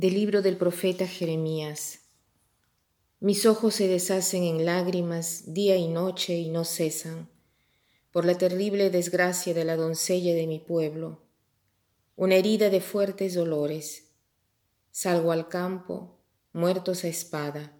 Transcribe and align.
Del 0.00 0.14
libro 0.14 0.40
del 0.40 0.56
profeta 0.56 1.06
Jeremías. 1.06 1.98
Mis 3.18 3.44
ojos 3.44 3.74
se 3.74 3.86
deshacen 3.86 4.44
en 4.44 4.64
lágrimas 4.64 5.52
día 5.52 5.76
y 5.76 5.88
noche 5.88 6.38
y 6.38 6.48
no 6.48 6.64
cesan, 6.64 7.28
por 8.10 8.24
la 8.24 8.38
terrible 8.38 8.88
desgracia 8.88 9.52
de 9.52 9.66
la 9.66 9.76
doncella 9.76 10.34
de 10.34 10.46
mi 10.46 10.58
pueblo, 10.58 11.20
una 12.16 12.36
herida 12.36 12.70
de 12.70 12.80
fuertes 12.80 13.34
dolores. 13.34 14.14
Salgo 14.90 15.32
al 15.32 15.48
campo, 15.48 16.18
muertos 16.54 17.04
a 17.04 17.08
espada. 17.08 17.78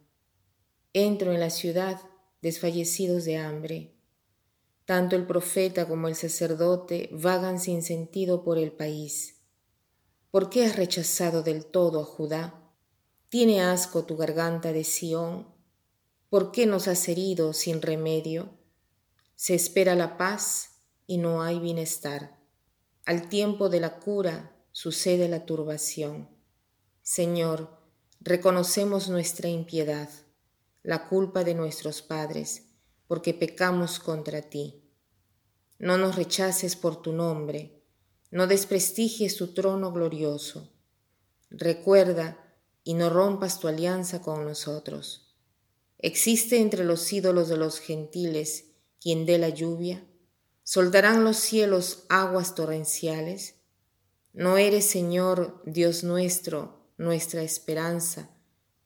Entro 0.93 1.33
en 1.33 1.41
la 1.41 1.49
ciudad, 1.49 2.03
desfallecidos 2.43 3.25
de 3.25 3.39
hambre. 3.39 3.95
Tanto 4.85 5.17
el 5.17 5.27
profeta 5.27 5.89
como 5.89 6.07
el 6.07 6.15
sacerdote 6.15 7.09
vagan 7.13 7.59
sin 7.59 7.83
sentido 7.83 8.45
por 8.45 8.59
el 8.59 8.73
país 8.73 9.40
¿Por 10.31 10.49
qué 10.49 10.65
has 10.65 10.77
rechazado 10.77 11.43
del 11.43 11.67
todo 11.67 12.01
a 12.01 12.05
Judá? 12.05 12.55
¿Tiene 13.29 13.63
asco 13.63 14.05
tu 14.05 14.17
garganta 14.17 14.73
de 14.73 14.85
Sión? 14.85 15.49
¿Por 16.29 16.53
qué 16.53 16.67
nos 16.67 16.87
has 16.87 17.09
herido 17.09 17.53
sin 17.53 17.83
remedio? 17.83 18.57
Se 19.35 19.57
espera 19.57 19.97
la 19.97 20.17
paz 20.17 20.83
y 21.09 21.19
no 21.19 21.43
hay 21.43 21.59
bienestar. 21.59 22.39
Al 23.05 23.29
tiempo 23.29 23.69
de 23.69 23.81
la 23.81 23.99
cura 23.99 24.57
sucede 24.71 25.29
la 25.29 25.47
turbación. 25.47 26.29
Señor, 27.03 27.81
reconocemos 28.21 29.09
nuestra 29.09 29.49
impiedad, 29.49 30.09
la 30.85 31.09
culpa 31.09 31.43
de 31.43 31.55
nuestros 31.55 32.03
padres, 32.03 32.69
porque 33.09 33.35
pecamos 33.35 33.99
contra 33.99 34.43
ti. 34.43 34.85
No 35.81 35.99
nos 35.99 36.15
rechaces 36.15 36.77
por 36.77 37.03
tu 37.03 37.13
nombre, 37.13 37.80
no 38.31 38.47
desprestigies 38.47 39.37
tu 39.37 39.55
trono 39.55 39.93
glorioso. 39.93 40.73
Recuerda 41.51 42.39
y 42.85 42.95
no 42.95 43.11
rompas 43.11 43.59
tu 43.59 43.69
alianza 43.69 44.23
con 44.23 44.45
nosotros. 44.45 45.35
¿Existe 45.99 46.59
entre 46.59 46.85
los 46.85 47.13
ídolos 47.13 47.49
de 47.49 47.57
los 47.57 47.81
gentiles 47.81 48.71
quien 49.01 49.27
dé 49.27 49.39
la 49.39 49.49
lluvia? 49.49 50.07
¿Soltarán 50.63 51.25
los 51.25 51.37
cielos 51.37 52.05
aguas 52.09 52.55
torrenciales? 52.55 53.57
¿No 54.33 54.57
eres, 54.57 54.87
Señor, 54.87 55.61
Dios 55.67 56.05
nuestro, 56.05 56.93
nuestra 56.97 57.43
esperanza, 57.43 58.31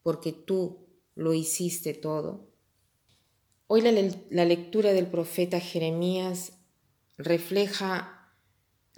porque 0.02 0.32
tú 0.32 0.88
lo 1.14 1.34
hiciste 1.34 1.92
todo? 1.92 2.48
Hoy 3.66 3.82
la, 3.82 3.92
la 4.30 4.44
lectura 4.44 4.92
del 4.92 5.06
profeta 5.06 5.60
Jeremías 5.60 6.54
refleja 7.18 8.13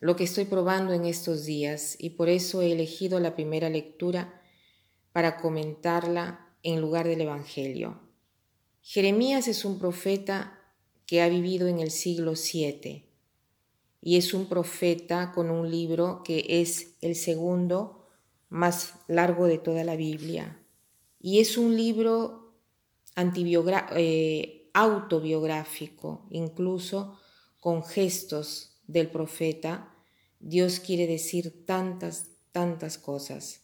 lo 0.01 0.17
que 0.17 0.25
estoy 0.25 0.45
probando 0.45 0.93
en 0.93 1.05
estos 1.05 1.45
días 1.45 1.97
y 1.99 2.11
por 2.11 2.29
eso 2.29 2.63
he 2.63 2.73
elegido 2.73 3.19
la 3.21 3.35
primera 3.35 3.71
lectura 3.71 4.43
para 5.13 5.39
comentarla 5.39 6.55
en 6.63 6.81
lugar 6.81 7.09
del 7.09 7.23
Evangelio. 7.23 8.01
Jeremías 8.83 9.49
es 9.49 9.65
un 9.65 9.79
profeta 9.79 10.61
que 11.07 11.23
ha 11.23 11.29
vivido 11.29 11.69
en 11.69 11.81
el 11.81 11.91
siglo 11.91 12.33
VII 12.33 13.09
y 14.03 14.17
es 14.17 14.35
un 14.35 14.47
profeta 14.47 15.33
con 15.33 15.51
un 15.51 15.71
libro 15.71 16.23
que 16.23 16.45
es 16.49 16.97
el 17.01 17.17
segundo 17.17 18.07
más 18.49 18.95
largo 19.09 19.47
de 19.47 19.59
toda 19.59 19.83
la 19.83 19.97
Biblia 19.97 20.61
y 21.21 21.41
es 21.41 21.57
un 21.57 21.77
libro 21.77 22.53
eh, 23.17 24.71
autobiográfico, 24.75 26.27
incluso 26.31 27.19
con 27.61 27.83
gestos 27.83 28.76
del 28.87 29.11
profeta, 29.11 29.95
Dios 30.41 30.81
quiere 30.81 31.07
decir 31.07 31.65
tantas, 31.67 32.31
tantas 32.53 32.99
cosas. 32.99 33.63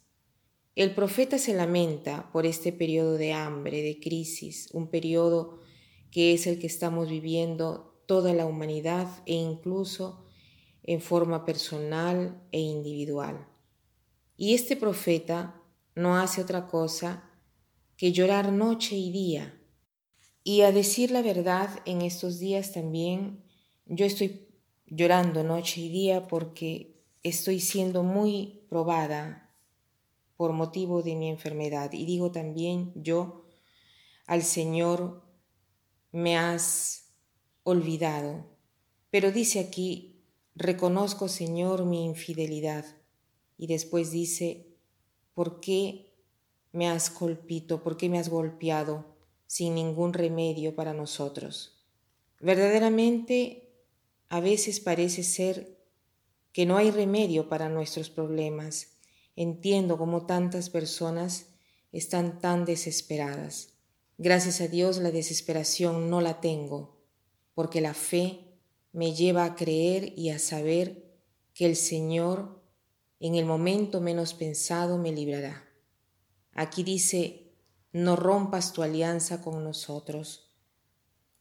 El 0.75 0.95
profeta 0.95 1.39
se 1.39 1.55
lamenta 1.55 2.31
por 2.33 2.47
este 2.47 2.73
periodo 2.73 3.19
de 3.19 3.33
hambre, 3.33 3.83
de 3.83 4.01
crisis, 4.01 4.69
un 4.73 4.89
periodo 4.89 5.61
que 6.11 6.33
es 6.33 6.47
el 6.47 6.59
que 6.59 6.67
estamos 6.67 7.11
viviendo 7.11 8.03
toda 8.07 8.33
la 8.33 8.47
humanidad 8.47 9.09
e 9.27 9.35
incluso 9.35 10.25
en 10.83 11.01
forma 11.01 11.45
personal 11.45 12.43
e 12.53 12.61
individual. 12.61 13.47
Y 14.37 14.55
este 14.55 14.77
profeta 14.77 15.63
no 15.95 16.17
hace 16.17 16.41
otra 16.41 16.67
cosa 16.67 17.31
que 17.97 18.13
llorar 18.13 18.53
noche 18.53 18.97
y 18.97 19.13
día. 19.13 19.59
Y 20.43 20.63
a 20.63 20.73
decir 20.73 21.11
la 21.11 21.23
verdad, 21.23 21.69
en 21.85 22.03
estos 22.03 22.39
días 22.39 22.73
también 22.73 23.45
yo 23.87 24.05
estoy 24.05 24.52
llorando 24.95 25.43
noche 25.43 25.81
y 25.81 25.89
día 25.89 26.29
porque 26.29 27.03
estoy 27.23 27.61
siendo 27.61 28.03
muy 28.03 28.61
probada 28.69 29.51
por 30.37 30.53
motivo 30.53 31.03
de 31.03 31.15
mi 31.15 31.31
enfermedad. 31.31 31.93
Y 31.95 32.05
digo 32.05 32.31
también 32.31 32.93
yo 32.95 33.47
al 34.27 34.43
Señor, 34.43 35.23
me 36.13 36.37
has 36.37 37.15
olvidado. 37.65 38.45
Pero 39.11 39.33
dice 39.33 39.61
aquí, 39.61 40.23
reconozco 40.55 41.27
Señor 41.27 41.87
mi 41.87 42.05
infidelidad. 42.05 42.85
Y 43.57 43.69
después 43.69 44.11
dice, 44.11 44.77
¿por 45.33 45.61
qué 45.61 46.13
me 46.73 46.89
has 46.89 47.19
golpeado? 47.19 47.83
¿Por 47.83 47.97
qué 47.97 48.11
me 48.11 48.19
has 48.19 48.29
golpeado 48.29 49.07
sin 49.47 49.75
ningún 49.75 50.13
remedio 50.13 50.75
para 50.75 50.93
nosotros? 50.93 51.83
Verdaderamente 52.41 53.62
a 54.33 54.41
veces 54.41 54.81
parece 54.81 55.25
ser 55.25 55.79
que 56.55 56.65
no 56.65 56.79
hay 56.79 56.91
remedio 56.91 57.51
para 57.51 57.69
nuestros 57.69 58.09
problemas. 58.09 58.93
Entiendo 59.37 59.99
cómo 59.99 60.25
tantas 60.25 60.71
personas 60.71 61.49
están 61.93 62.41
tan 62.41 62.65
desesperadas. 62.65 63.75
Gracias 64.17 64.63
a 64.63 64.69
Dios 64.69 64.97
la 64.97 65.11
desesperación 65.11 66.09
no 66.09 66.23
la 66.23 66.41
tengo, 66.41 66.97
porque 67.53 67.83
la 67.83 67.93
fe 67.93 68.57
me 68.93 69.13
lleva 69.15 69.45
a 69.45 69.55
creer 69.55 70.15
y 70.19 70.31
a 70.31 70.39
saber 70.39 71.13
que 71.53 71.67
el 71.67 71.77
Señor 71.77 72.65
en 73.21 73.35
el 73.35 73.45
momento 73.45 74.01
menos 74.01 74.33
pensado 74.33 74.97
me 74.97 75.13
librará. 75.13 75.69
Aquí 76.53 76.85
dice, 76.85 77.53
no 77.93 78.17
rompas 78.17 78.73
tu 78.73 78.83
alianza 78.83 79.43
con 79.43 79.63
nosotros. 79.63 80.55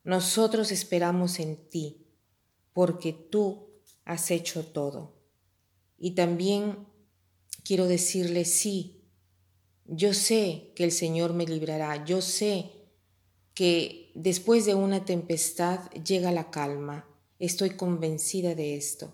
Nosotros 0.03 0.73
esperamos 0.73 1.40
en 1.40 1.56
ti 1.69 2.00
porque 2.74 3.14
tú 3.14 3.70
has 4.06 4.32
hecho 4.32 4.66
todo. 4.66 5.16
Y 5.98 6.12
también 6.12 6.88
quiero 7.64 7.88
decirle, 7.88 8.46
sí, 8.46 9.02
yo 9.86 10.14
sé 10.14 10.72
que 10.76 10.84
el 10.84 10.92
Señor 10.92 11.34
me 11.34 11.46
librará, 11.46 12.06
yo 12.06 12.22
sé 12.22 12.72
que 13.54 14.12
después 14.16 14.66
de 14.66 14.76
una 14.76 15.06
tempestad 15.06 15.90
llega 15.92 16.32
la 16.32 16.50
calma, 16.50 17.08
estoy 17.40 17.72
convencida 17.72 18.56
de 18.56 18.76
esto. 18.76 19.14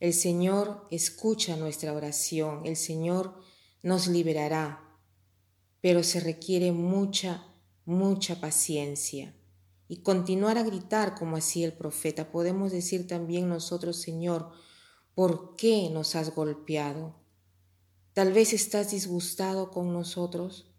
El 0.00 0.14
Señor 0.14 0.86
escucha 0.90 1.56
nuestra 1.56 1.92
oración, 1.92 2.62
el 2.64 2.76
Señor 2.76 3.40
nos 3.82 4.08
liberará, 4.08 4.98
pero 5.80 6.02
se 6.02 6.20
requiere 6.20 6.72
mucha, 6.72 7.46
mucha 7.84 8.40
paciencia 8.40 9.34
y 9.90 10.02
continuar 10.02 10.56
a 10.56 10.62
gritar 10.62 11.16
como 11.16 11.36
hacía 11.36 11.66
el 11.66 11.72
profeta. 11.72 12.30
Podemos 12.30 12.70
decir 12.70 13.08
también 13.08 13.48
nosotros, 13.48 14.00
Señor, 14.00 14.52
¿por 15.16 15.56
qué 15.56 15.90
nos 15.90 16.14
has 16.14 16.32
golpeado? 16.32 17.16
Tal 18.12 18.32
vez 18.32 18.52
estás 18.52 18.92
disgustado 18.92 19.72
con 19.72 19.92
nosotros. 19.92 20.72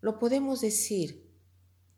Lo 0.00 0.20
podemos 0.20 0.60
decir. 0.60 1.36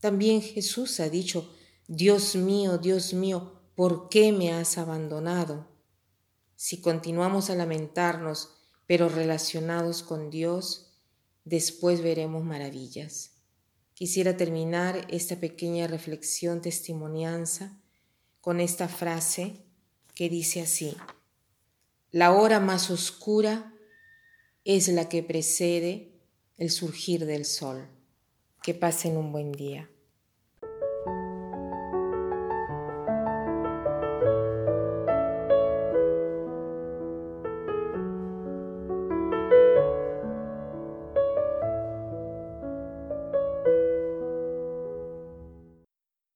También 0.00 0.41
Jesús 0.41 0.99
ha 1.00 1.11
dicho, 1.11 1.47
Dios 1.88 2.37
mío, 2.37 2.79
Dios 2.79 3.12
mío, 3.12 3.61
¿por 3.75 4.09
qué 4.09 4.32
me 4.32 4.55
has 4.55 4.79
abandonado? 4.79 5.69
Si 6.55 6.81
continuamos 6.81 7.50
a 7.50 7.55
lamentarnos, 7.55 8.49
pero 8.87 9.11
relacionados 9.11 10.02
con 10.02 10.31
Dios, 10.31 10.94
después 11.44 12.00
veremos 12.02 12.44
maravillas. 12.44 13.36
Quisiera 13.96 14.37
terminar 14.37 15.06
esta 15.08 15.37
pequeña 15.37 15.87
reflexión 15.87 16.60
testimonianza 16.60 17.81
con 18.43 18.60
esta 18.60 18.88
frase 18.88 19.64
que 20.14 20.28
dice 20.28 20.60
así, 20.60 20.94
la 22.10 22.32
hora 22.32 22.60
más 22.60 22.90
oscura 22.90 23.72
es 24.66 24.88
la 24.88 25.08
que 25.08 25.22
precede 25.22 26.12
el 26.58 26.70
surgir 26.70 27.25
del 27.25 27.46
sol. 27.46 27.88
Que 28.62 28.75
pasen 28.75 29.16
un 29.16 29.32
buen 29.32 29.52
día. 29.52 29.88